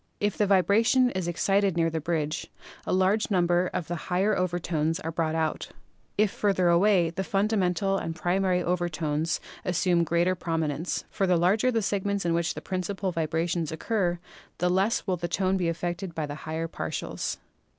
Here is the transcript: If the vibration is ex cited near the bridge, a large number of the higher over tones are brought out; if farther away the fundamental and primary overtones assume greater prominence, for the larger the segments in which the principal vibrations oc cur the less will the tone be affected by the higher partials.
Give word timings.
If 0.19 0.35
the 0.35 0.47
vibration 0.47 1.11
is 1.11 1.27
ex 1.27 1.43
cited 1.43 1.77
near 1.77 1.91
the 1.91 2.01
bridge, 2.01 2.47
a 2.87 2.91
large 2.91 3.29
number 3.29 3.69
of 3.71 3.87
the 3.87 3.95
higher 4.09 4.35
over 4.35 4.57
tones 4.57 4.99
are 5.01 5.11
brought 5.11 5.35
out; 5.35 5.69
if 6.17 6.31
farther 6.31 6.69
away 6.69 7.11
the 7.11 7.23
fundamental 7.23 7.99
and 7.99 8.15
primary 8.15 8.63
overtones 8.63 9.39
assume 9.63 10.03
greater 10.03 10.33
prominence, 10.33 11.03
for 11.11 11.27
the 11.27 11.37
larger 11.37 11.69
the 11.71 11.83
segments 11.83 12.25
in 12.25 12.33
which 12.33 12.55
the 12.55 12.61
principal 12.61 13.11
vibrations 13.11 13.71
oc 13.71 13.81
cur 13.81 14.17
the 14.57 14.71
less 14.71 15.05
will 15.05 15.17
the 15.17 15.27
tone 15.27 15.55
be 15.55 15.69
affected 15.69 16.15
by 16.15 16.25
the 16.25 16.33
higher 16.49 16.67
partials. 16.67 17.37